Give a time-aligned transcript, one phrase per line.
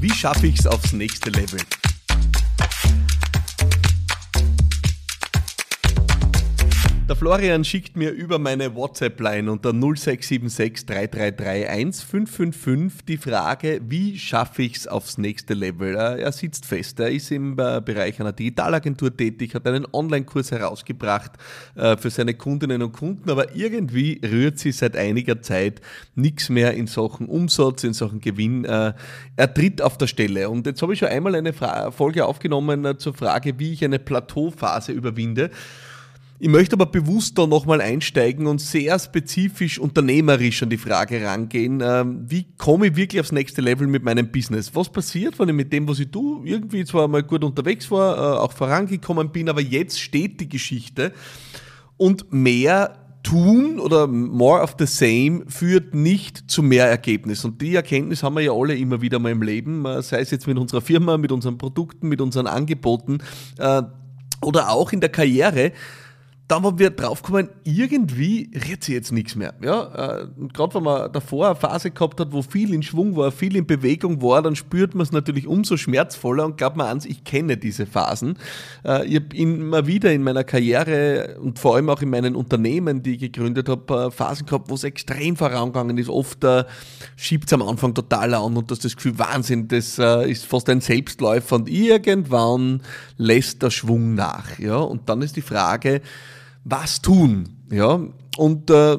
[0.00, 1.58] Wie schaffe ich es aufs nächste Level?
[7.08, 14.64] Der Florian schickt mir über meine WhatsApp-Line unter 0676 333 1555 die Frage, wie schaffe
[14.64, 15.96] ich es aufs nächste Level?
[15.96, 20.50] Äh, er sitzt fest, er ist im äh, Bereich einer Digitalagentur tätig, hat einen Online-Kurs
[20.50, 21.32] herausgebracht
[21.76, 25.80] äh, für seine Kundinnen und Kunden, aber irgendwie rührt sie seit einiger Zeit
[26.14, 28.64] nichts mehr in Sachen Umsatz, in Sachen Gewinn.
[28.64, 28.94] Er
[29.54, 30.50] tritt auf der Stelle.
[30.50, 34.92] Und jetzt habe ich schon einmal eine Folge aufgenommen zur Frage, wie ich eine Plateauphase
[34.92, 35.50] überwinde.
[36.40, 41.80] Ich möchte aber bewusst da nochmal einsteigen und sehr spezifisch unternehmerisch an die Frage rangehen,
[41.82, 44.72] ähm, wie komme ich wirklich aufs nächste Level mit meinem Business?
[44.74, 48.16] Was passiert, wenn ich mit dem, was ich tue, irgendwie zwar mal gut unterwegs war,
[48.16, 51.12] äh, auch vorangekommen bin, aber jetzt steht die Geschichte
[51.96, 57.44] und mehr tun oder more of the same führt nicht zu mehr Ergebnis.
[57.44, 60.30] Und die Erkenntnis haben wir ja alle immer wieder mal im Leben, äh, sei es
[60.30, 63.18] jetzt mit unserer Firma, mit unseren Produkten, mit unseren Angeboten
[63.58, 63.82] äh,
[64.40, 65.72] oder auch in der Karriere
[66.48, 69.52] dann waren wir draufgekommen, irgendwie rät sich jetzt nichts mehr.
[69.62, 73.30] Ja, äh, gerade wenn man davor eine Phase gehabt hat, wo viel in Schwung war,
[73.30, 77.04] viel in Bewegung war, dann spürt man es natürlich umso schmerzvoller und glaubt man ans,
[77.04, 78.38] ich kenne diese Phasen.
[78.82, 83.02] Äh, ich habe immer wieder in meiner Karriere und vor allem auch in meinen Unternehmen,
[83.02, 86.08] die ich gegründet habe, äh, Phasen gehabt, wo es extrem vorangegangen ist.
[86.08, 86.64] Oft äh,
[87.16, 90.70] schiebt es am Anfang total an und das, das Gefühl, Wahnsinn, das äh, ist fast
[90.70, 92.80] ein Selbstläufer und irgendwann
[93.18, 94.58] lässt der Schwung nach.
[94.58, 96.00] Ja, und dann ist die Frage,
[96.64, 97.48] was tun.
[97.70, 98.00] Ja?
[98.36, 98.98] Und äh,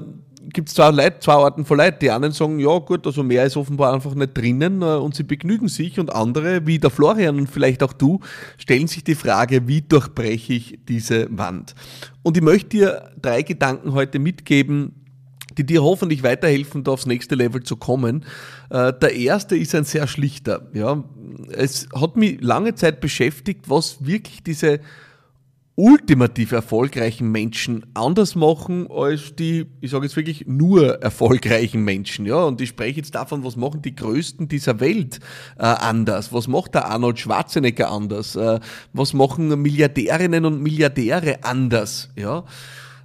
[0.53, 1.99] gibt es zwei, zwei Arten von Leuten.
[2.01, 5.23] Die einen sagen, ja gut, also mehr ist offenbar einfach nicht drinnen äh, und sie
[5.23, 5.99] begnügen sich.
[5.99, 8.19] Und andere, wie der Florian und vielleicht auch du,
[8.57, 11.75] stellen sich die Frage, wie durchbreche ich diese Wand?
[12.23, 14.95] Und ich möchte dir drei Gedanken heute mitgeben,
[15.57, 18.25] die dir hoffentlich weiterhelfen, da aufs nächste Level zu kommen.
[18.69, 20.67] Äh, der erste ist ein sehr schlichter.
[20.73, 21.03] Ja.
[21.51, 24.79] Es hat mich lange Zeit beschäftigt, was wirklich diese
[25.79, 32.25] ultimativ erfolgreichen Menschen anders machen als die, ich sage jetzt wirklich nur erfolgreichen Menschen.
[32.25, 35.21] Ja, und ich spreche jetzt davon, was machen die Größten dieser Welt
[35.57, 36.33] äh, anders?
[36.33, 38.35] Was macht der Arnold Schwarzenegger anders?
[38.35, 38.59] Äh,
[38.91, 42.09] was machen Milliardärinnen und Milliardäre anders?
[42.17, 42.43] Ja.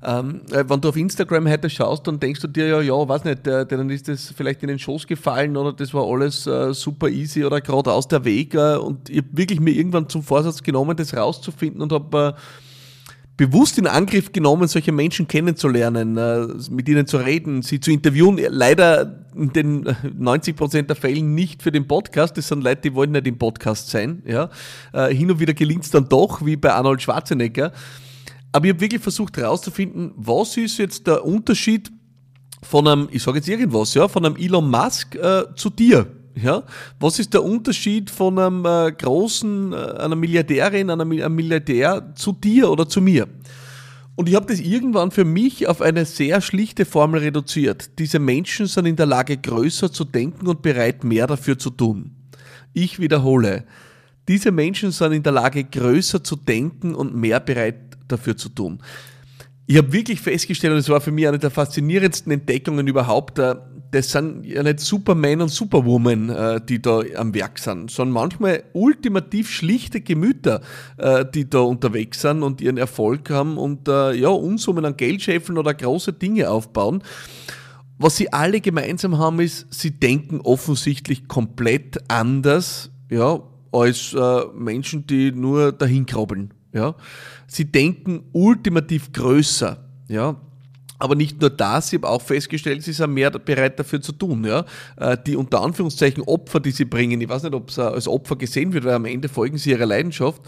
[0.04, 3.24] Ähm, äh, wenn du auf Instagram heute schaust, dann denkst du dir ja, ja, weiß
[3.24, 6.74] nicht, äh, dann ist das vielleicht in den Schoß gefallen oder das war alles äh,
[6.74, 8.54] super easy oder gerade aus der Weg.
[8.54, 12.40] Äh, und ich habe wirklich mir irgendwann zum Vorsatz genommen, das rauszufinden und habe äh,
[13.38, 18.38] bewusst in Angriff genommen, solche Menschen kennenzulernen, äh, mit ihnen zu reden, sie zu interviewen.
[18.50, 22.36] Leider in den 90 Prozent der Fällen nicht für den Podcast.
[22.36, 24.22] Das sind Leute, die wollen nicht im Podcast sein.
[24.26, 24.50] Ja.
[25.08, 27.72] Hin und wieder gelingt es dann doch, wie bei Arnold Schwarzenegger.
[28.54, 31.90] Aber ich habe wirklich versucht herauszufinden, was ist jetzt der Unterschied
[32.62, 36.06] von einem, ich sage jetzt irgendwas, ja, von einem Elon Musk äh, zu dir.
[36.40, 36.62] Ja?
[37.00, 42.30] Was ist der Unterschied von einem äh, großen, äh, einer Milliardärin, einem, einem Milliardär zu
[42.30, 43.26] dir oder zu mir?
[44.14, 47.98] Und ich habe das irgendwann für mich auf eine sehr schlichte Formel reduziert.
[47.98, 52.12] Diese Menschen sind in der Lage, größer zu denken und bereit, mehr dafür zu tun.
[52.72, 53.64] Ich wiederhole,
[54.28, 58.80] diese Menschen sind in der Lage, größer zu denken und mehr bereit dafür zu tun.
[59.66, 63.54] Ich habe wirklich festgestellt, und es war für mich eine der faszinierendsten Entdeckungen überhaupt, äh,
[63.92, 68.64] das sind ja nicht Superman und Superwoman, äh, die da am Werk sind, sondern manchmal
[68.74, 70.60] ultimativ schlichte Gemüter,
[70.98, 75.56] äh, die da unterwegs sind und ihren Erfolg haben und ja, Unsummen an Geld scheffeln
[75.56, 77.02] oder große Dinge aufbauen.
[77.96, 84.16] Was sie alle gemeinsam haben, ist, sie denken offensichtlich komplett anders, ja, als
[84.54, 86.53] Menschen, die nur dahin krabbeln.
[86.74, 86.94] Ja?
[87.46, 89.78] Sie denken ultimativ größer.
[90.08, 90.36] Ja?
[90.98, 94.44] Aber nicht nur das, ich habe auch festgestellt, sie sind mehr bereit dafür zu tun.
[94.44, 94.64] Ja?
[94.96, 98.36] Äh, die unter Anführungszeichen Opfer, die sie bringen, ich weiß nicht, ob es als Opfer
[98.36, 100.42] gesehen wird, weil am Ende folgen sie ihrer Leidenschaft.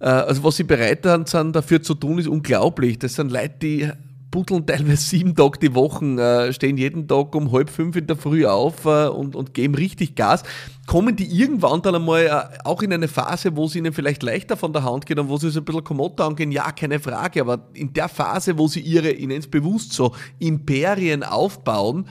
[0.00, 2.98] Äh, also was sie bereit sind, dafür zu tun, ist unglaublich.
[2.98, 3.90] Das sind Leute, die
[4.32, 8.16] buddeln teilweise sieben Tage die Woche, äh, stehen jeden Tag um halb fünf in der
[8.16, 10.42] Früh auf äh, und, und geben richtig Gas.
[10.86, 14.56] Kommen die irgendwann dann einmal äh, auch in eine Phase, wo es ihnen vielleicht leichter
[14.56, 16.50] von der Hand geht und wo sie so ein bisschen Komodo angehen?
[16.50, 20.12] Ja, keine Frage, aber in der Phase, wo sie ihre, ich nenne es bewusst so,
[20.40, 22.06] Imperien aufbauen,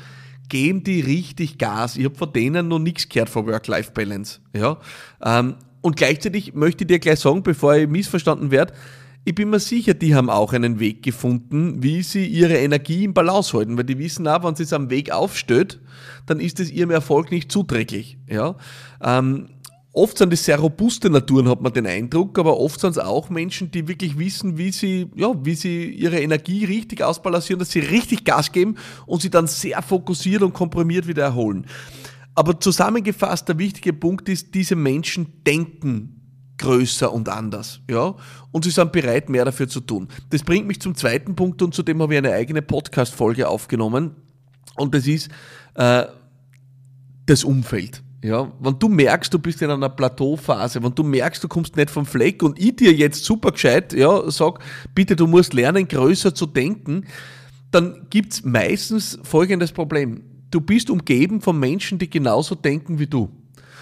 [0.48, 1.98] geben die richtig Gas.
[1.98, 4.40] Ich habe von denen noch nichts gehört von Work-Life-Balance.
[4.54, 4.78] Ja?
[5.24, 8.74] Ähm, und gleichzeitig möchte ich dir gleich sagen, bevor ich missverstanden werde,
[9.24, 13.14] ich bin mir sicher, die haben auch einen Weg gefunden, wie sie ihre Energie im
[13.14, 15.80] Balance halten, weil die wissen auch, wenn sie es am Weg aufstellt,
[16.26, 18.18] dann ist es ihrem Erfolg nicht zuträglich.
[18.28, 18.56] Ja?
[19.00, 19.50] Ähm,
[19.94, 23.30] oft sind es sehr robuste Naturen, hat man den Eindruck, aber oft sind es auch
[23.30, 27.80] Menschen, die wirklich wissen, wie sie, ja, wie sie ihre Energie richtig ausbalancieren, dass sie
[27.82, 31.68] richtig Gas geben und sie dann sehr fokussiert und komprimiert wieder erholen.
[32.34, 36.21] Aber zusammengefasst, der wichtige Punkt ist, diese Menschen denken
[36.62, 37.82] größer und anders.
[37.90, 38.16] Ja?
[38.52, 40.08] Und sie sind bereit, mehr dafür zu tun.
[40.30, 44.16] Das bringt mich zum zweiten Punkt und zu dem habe ich eine eigene Podcast-Folge aufgenommen.
[44.76, 45.30] Und das ist
[45.76, 46.06] äh,
[47.26, 48.04] das Umfeld.
[48.24, 51.90] Ja, wenn du merkst, du bist in einer Plateauphase, wenn du merkst, du kommst nicht
[51.90, 54.60] vom Fleck und ich dir jetzt super gescheit, ja, sag,
[54.94, 57.06] bitte, du musst lernen, größer zu denken,
[57.72, 60.22] dann gibt's meistens folgendes Problem.
[60.52, 63.32] Du bist umgeben von Menschen, die genauso denken wie du.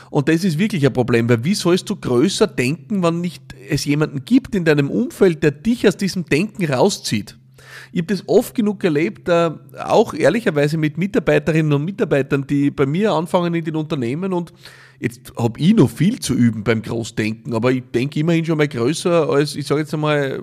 [0.10, 3.86] Und das ist wirklich ein Problem, weil wie sollst du größer denken, wenn nicht es
[3.86, 7.38] jemanden gibt in deinem Umfeld, der dich aus diesem Denken rauszieht?
[7.92, 9.52] Ich habe das oft genug erlebt, äh,
[9.84, 14.54] auch ehrlicherweise mit Mitarbeiterinnen und Mitarbeitern, die bei mir anfangen in den Unternehmen und
[15.00, 18.68] jetzt habe ich noch viel zu üben beim Großdenken, aber ich denke immerhin schon mal
[18.68, 20.42] größer als, ich sage jetzt einmal,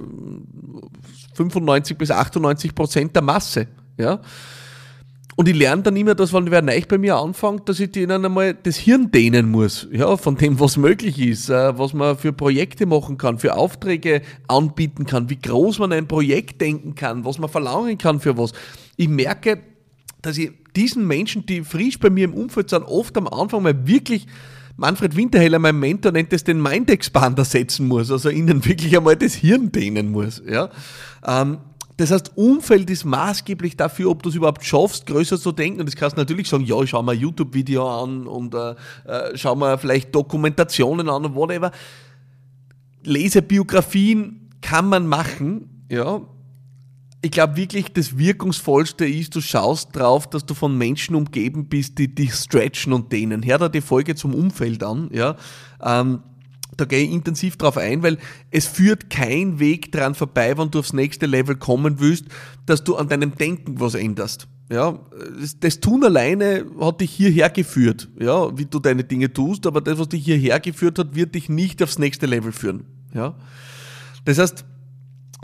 [1.35, 3.69] 95 bis 98 Prozent der Masse.
[3.99, 4.21] Ja?
[5.39, 8.25] Und ich lerne dann immer, dass wenn wer neu bei mir anfängt, dass ich denen
[8.25, 12.33] einmal das Hirn dehnen muss, ja, von dem, was möglich ist, äh, was man für
[12.33, 17.39] Projekte machen kann, für Aufträge anbieten kann, wie groß man ein Projekt denken kann, was
[17.39, 18.53] man verlangen kann für was.
[18.97, 19.61] Ich merke,
[20.23, 23.87] dass ich diesen Menschen, die frisch bei mir im Umfeld sind, oft am Anfang mal
[23.87, 24.27] wirklich
[24.79, 29.17] Manfred Winterheller, mein Mentor, nennt es den Mind Expander setzen muss, also ihnen wirklich einmal
[29.17, 30.43] das Hirn dehnen muss.
[30.49, 30.71] Ja.
[31.27, 31.59] Ähm,
[31.97, 35.81] das heißt, Umfeld ist maßgeblich dafür, ob du es überhaupt schaffst, größer zu denken.
[35.81, 39.37] Und das kannst du natürlich sagen, ja, ich schau mal YouTube-Video an und äh, äh,
[39.37, 41.71] schau mal vielleicht Dokumentationen an und whatever.
[43.03, 46.21] Lesebiografien kann man machen, ja.
[47.23, 51.99] Ich glaube wirklich, das Wirkungsvollste ist, du schaust drauf, dass du von Menschen umgeben bist,
[51.99, 53.43] die dich stretchen und dehnen.
[53.45, 55.37] Hör da die Folge zum Umfeld an, ja.
[55.83, 56.21] Ähm,
[56.77, 58.19] da gehe ich intensiv drauf ein, weil
[58.51, 62.27] es führt kein Weg dran vorbei, wenn du aufs nächste Level kommen willst,
[62.67, 64.49] dass du an deinem Denken was änderst.
[64.71, 64.99] Ja,
[65.61, 69.99] das, Tun alleine hat dich hierher geführt, ja, wie du deine Dinge tust, aber das,
[69.99, 72.85] was dich hierher geführt hat, wird dich nicht aufs nächste Level führen.
[73.15, 73.37] Ja,
[74.25, 74.65] das heißt,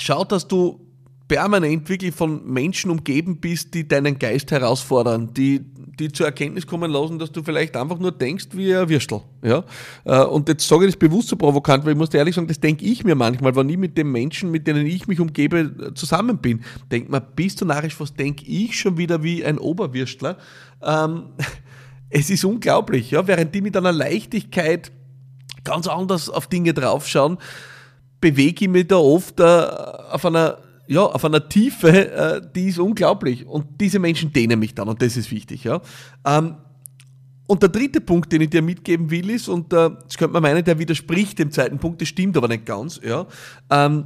[0.00, 0.91] schau, dass du
[1.28, 5.60] permanent wirklich von Menschen umgeben bist, die deinen Geist herausfordern, die
[5.98, 9.20] die zur Erkenntnis kommen lassen, dass du vielleicht einfach nur denkst wie ein Würstel.
[9.42, 9.64] Ja?
[10.04, 12.48] Äh, und jetzt sage ich das bewusst so provokant, weil ich muss dir ehrlich sagen,
[12.48, 15.92] das denke ich mir manchmal, wenn ich mit den Menschen, mit denen ich mich umgebe,
[15.94, 16.62] zusammen bin.
[16.90, 20.38] Denk mal, bist du narrisch, was denke ich schon wieder wie ein Oberwürstler?
[20.82, 21.24] Ähm,
[22.10, 23.26] es ist unglaublich, ja?
[23.26, 24.90] während die mit einer Leichtigkeit
[25.64, 27.38] ganz anders auf Dinge draufschauen,
[28.20, 32.78] bewege ich mich da oft äh, auf einer ja, auf einer Tiefe, äh, die ist
[32.78, 33.46] unglaublich.
[33.46, 35.64] Und diese Menschen dehnen mich dann und das ist wichtig.
[35.64, 35.80] Ja.
[36.26, 36.56] Ähm,
[37.46, 40.42] und der dritte Punkt, den ich dir mitgeben will, ist, und äh, das könnte man
[40.42, 43.00] meinen, der widerspricht dem zweiten Punkt, das stimmt aber nicht ganz.
[43.04, 43.26] Ja.
[43.70, 44.04] Ähm,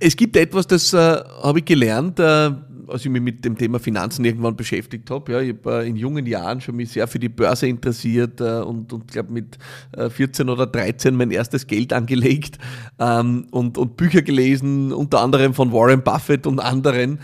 [0.00, 2.50] es gibt etwas, das äh, habe ich gelernt, äh,
[2.88, 5.32] als ich mich mit dem Thema Finanzen irgendwann beschäftigt habe.
[5.32, 8.60] Ja, ich habe äh, in jungen Jahren schon mich sehr für die Börse interessiert äh,
[8.60, 9.58] und, und glaube mit
[9.92, 12.58] äh, 14 oder 13 mein erstes Geld angelegt
[12.98, 17.18] ähm, und, und Bücher gelesen, unter anderem von Warren Buffett und anderen.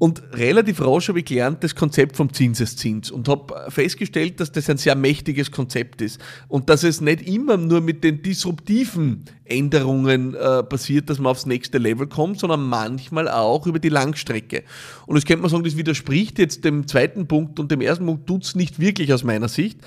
[0.00, 4.70] Und relativ rasch habe ich gelernt das Konzept vom Zinseszins und habe festgestellt, dass das
[4.70, 6.18] ein sehr mächtiges Konzept ist
[6.48, 11.44] und dass es nicht immer nur mit den disruptiven Änderungen äh, passiert, dass man aufs
[11.44, 14.62] nächste Level kommt, sondern manchmal auch über die Langstrecke.
[15.06, 18.26] Und das könnte man sagen, das widerspricht jetzt dem zweiten Punkt und dem ersten Punkt
[18.26, 19.80] tut's nicht wirklich aus meiner Sicht.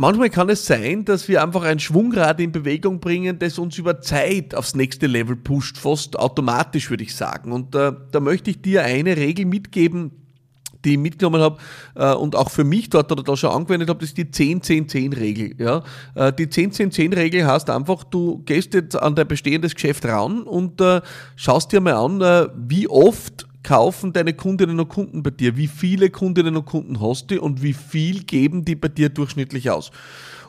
[0.00, 4.00] Manchmal kann es sein, dass wir einfach ein Schwungrad in Bewegung bringen, das uns über
[4.00, 7.50] Zeit aufs nächste Level pusht, fast automatisch würde ich sagen.
[7.50, 10.12] Und äh, da möchte ich dir eine Regel mitgeben,
[10.84, 11.58] die ich mitgenommen habe
[11.96, 15.56] äh, und auch für mich dort oder da schon angewendet habe, das ist die 10-10-10-Regel.
[15.58, 15.82] Ja?
[16.14, 21.00] Äh, die 10-10-10-Regel heißt einfach, du gehst jetzt an dein bestehendes Geschäft ran und äh,
[21.34, 25.58] schaust dir mal an, äh, wie oft kaufen deine Kundinnen und Kunden bei dir?
[25.58, 29.68] Wie viele Kundinnen und Kunden hast du und wie viel geben die bei dir durchschnittlich
[29.68, 29.90] aus?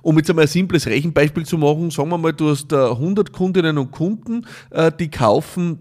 [0.02, 3.78] Um jetzt einmal ein simples Rechenbeispiel zu machen, sagen wir mal, du hast 100 Kundinnen
[3.78, 5.80] und Kunden, äh, die kaufen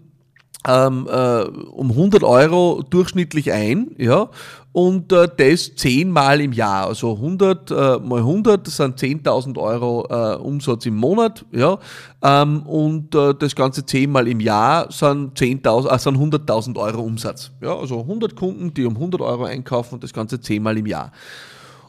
[0.66, 4.28] ähm, äh, um 100 Euro durchschnittlich ein, ja,
[4.72, 6.86] und äh, das zehnmal im Jahr.
[6.88, 11.78] Also 100 äh, mal 100 das sind 10.000 Euro äh, Umsatz im Monat, ja,
[12.22, 17.50] ähm, und äh, das Ganze zehnmal im Jahr sind 10.000, äh, sind 100.000 Euro Umsatz.
[17.60, 21.12] Ja, also 100 Kunden, die um 100 Euro einkaufen und das Ganze zehnmal im Jahr.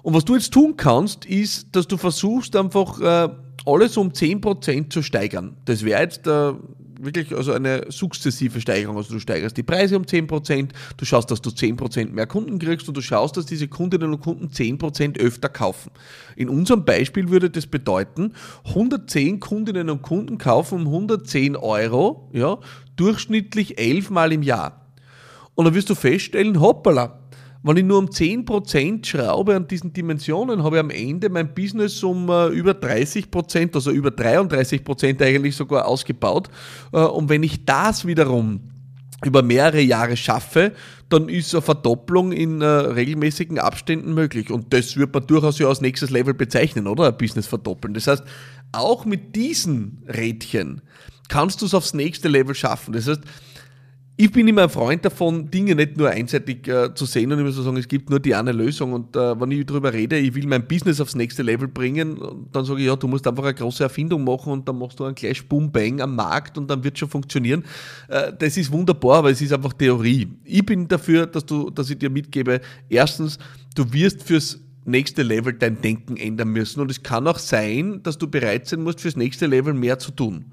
[0.01, 3.29] Und was du jetzt tun kannst, ist, dass du versuchst einfach äh,
[3.65, 5.57] alles um 10% zu steigern.
[5.65, 6.55] Das wäre jetzt der
[6.99, 8.97] wirklich also eine sukzessive Steigerung.
[8.97, 12.87] Also du steigerst die Preise um 10%, du schaust, dass du 10% mehr Kunden kriegst
[12.87, 15.91] und du schaust, dass diese Kundinnen und Kunden 10% öfter kaufen.
[16.35, 18.33] In unserem Beispiel würde das bedeuten,
[18.65, 22.59] 110 Kundinnen und Kunden kaufen um 110 Euro, ja,
[22.95, 24.85] durchschnittlich 11 Mal im Jahr.
[25.55, 27.18] Und dann wirst du feststellen, hoppala,
[27.61, 32.01] wenn ich nur um 10% schraube an diesen Dimensionen, habe ich am Ende mein Business
[32.03, 36.49] um äh, über 30%, also über 33% eigentlich sogar ausgebaut.
[36.93, 38.61] Äh, und wenn ich das wiederum
[39.25, 40.71] über mehrere Jahre schaffe,
[41.09, 44.51] dann ist eine Verdopplung in äh, regelmäßigen Abständen möglich.
[44.51, 47.07] Und das wird man durchaus ja als nächstes Level bezeichnen, oder?
[47.07, 47.93] Ein Business verdoppeln.
[47.93, 48.23] Das heißt,
[48.71, 50.81] auch mit diesen Rädchen
[51.27, 52.93] kannst du es aufs nächste Level schaffen.
[52.93, 53.21] Das heißt,
[54.21, 57.53] ich bin immer ein Freund davon, Dinge nicht nur einseitig äh, zu sehen und immer
[57.53, 58.91] so sagen, es gibt nur die eine Lösung.
[58.91, 62.19] Und äh, wenn ich darüber rede, ich will mein Business aufs nächste Level bringen,
[62.51, 65.05] dann sage ich, ja, du musst einfach eine große Erfindung machen und dann machst du
[65.05, 67.63] einen gleich Boom Bang am Markt und dann wird schon funktionieren.
[68.09, 70.27] Äh, das ist wunderbar, aber es ist einfach Theorie.
[70.43, 72.59] Ich bin dafür, dass, du, dass ich dir mitgebe,
[72.89, 73.39] erstens,
[73.73, 76.81] du wirst fürs nächste Level dein Denken ändern müssen.
[76.81, 80.11] Und es kann auch sein, dass du bereit sein musst, fürs nächste Level mehr zu
[80.11, 80.43] tun.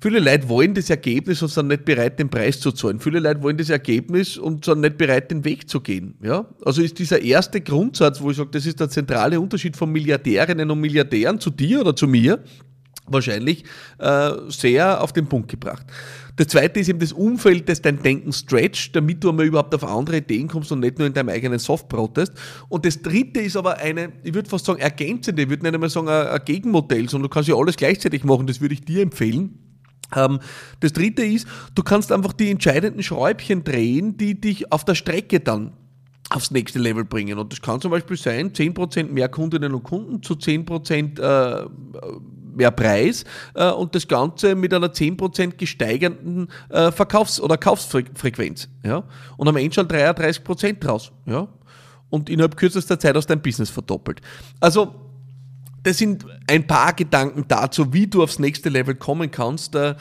[0.00, 3.00] Viele Leute wollen das Ergebnis und sind nicht bereit, den Preis zu zahlen.
[3.00, 6.14] Viele Leute wollen das Ergebnis und sind nicht bereit, den Weg zu gehen.
[6.22, 6.46] Ja?
[6.64, 10.70] Also ist dieser erste Grundsatz, wo ich sage, das ist der zentrale Unterschied von Milliardärinnen
[10.70, 12.44] und Milliardären zu dir oder zu mir,
[13.06, 13.64] wahrscheinlich
[13.98, 15.86] äh, sehr auf den Punkt gebracht.
[16.36, 19.82] Das zweite ist eben das Umfeld, das dein Denken stretcht, damit du einmal überhaupt auf
[19.82, 22.30] andere Ideen kommst und nicht nur in deinem eigenen Softbrot
[22.68, 25.90] Und das dritte ist aber eine, ich würde fast sagen, ergänzende, ich würde nicht einmal
[25.90, 29.67] sagen, ein Gegenmodell, sondern du kannst ja alles gleichzeitig machen, das würde ich dir empfehlen.
[30.14, 30.40] Ähm,
[30.80, 35.40] das dritte ist, du kannst einfach die entscheidenden Schräubchen drehen, die dich auf der Strecke
[35.40, 35.72] dann
[36.30, 37.38] aufs nächste Level bringen.
[37.38, 41.68] Und das kann zum Beispiel sein, 10% mehr Kundinnen und Kunden zu 10% äh,
[42.54, 43.24] mehr Preis
[43.54, 48.68] äh, und das Ganze mit einer 10% gesteigerten äh, Verkaufs- oder Kaufsfrequenz.
[49.36, 51.12] Und am Ende schon 33% draus.
[51.24, 51.48] Ja?
[52.10, 54.20] Und innerhalb kürzester Zeit aus dein Business verdoppelt.
[54.60, 55.07] Also
[55.82, 59.94] das sind ein paar Gedanken dazu, wie du aufs nächste Level kommen kannst, äh,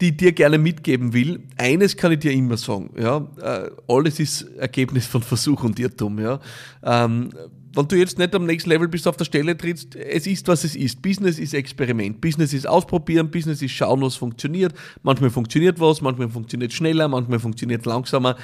[0.00, 1.42] die ich dir gerne mitgeben will.
[1.56, 6.18] Eines kann ich dir immer sagen, ja, äh, alles ist Ergebnis von Versuch und Irrtum,
[6.18, 6.40] ja.
[6.82, 7.30] Ähm,
[7.76, 10.62] wenn du jetzt nicht am nächsten Level bist, auf der Stelle trittst, es ist, was
[10.62, 11.02] es ist.
[11.02, 12.20] Business ist Experiment.
[12.20, 14.74] Business ist ausprobieren, Business ist schauen, was funktioniert.
[15.02, 18.36] Manchmal funktioniert was, manchmal funktioniert schneller, manchmal funktioniert langsamer.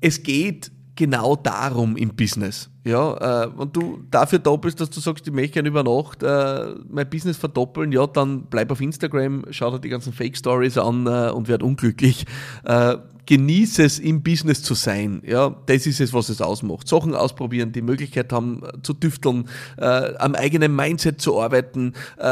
[0.00, 2.70] Es geht genau darum im Business.
[2.88, 6.22] Ja, äh, wenn du dafür da bist, dass du sagst, ich möchte gerne über Nacht
[6.22, 10.78] äh, mein Business verdoppeln, ja, dann bleib auf Instagram, schau dir die ganzen Fake Stories
[10.78, 12.24] an äh, und werd unglücklich.
[12.64, 12.96] Äh,
[13.28, 15.20] genieße es, im Business zu sein.
[15.24, 16.88] Ja, das ist es, was es ausmacht.
[16.88, 22.22] Sachen ausprobieren, die Möglichkeit haben äh, zu tüfteln, äh, am eigenen Mindset zu arbeiten, äh,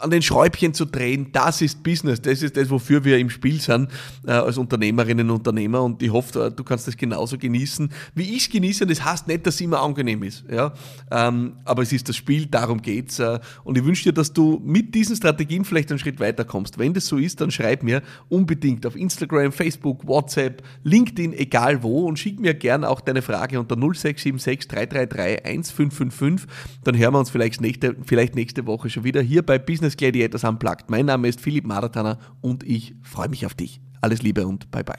[0.00, 1.28] an den Schräubchen zu drehen.
[1.32, 2.22] Das ist Business.
[2.22, 3.90] Das ist das, wofür wir im Spiel sind
[4.26, 5.82] äh, als Unternehmerinnen und Unternehmer.
[5.82, 8.86] Und ich hoffe, äh, du kannst das genauso genießen, wie ich es genieße.
[8.86, 10.44] Das heißt nicht, dass es immer angenehm ist.
[10.50, 10.72] Ja?
[11.10, 13.18] Ähm, aber es ist das Spiel, darum geht's.
[13.18, 16.78] Äh, und ich wünsche dir, dass du mit diesen Strategien vielleicht einen Schritt weiterkommst.
[16.78, 22.06] Wenn das so ist, dann schreib mir unbedingt auf Instagram, Facebook, WhatsApp, LinkedIn, egal wo
[22.06, 26.48] und schick mir gerne auch deine Frage unter 0676 333 1555.
[26.84, 30.44] Dann hören wir uns vielleicht nächste, vielleicht nächste Woche schon wieder hier bei Business Gladiators
[30.44, 30.90] Unplugged.
[30.90, 33.80] Mein Name ist Philipp Maratana und ich freue mich auf dich.
[34.00, 34.96] Alles Liebe und bye bye.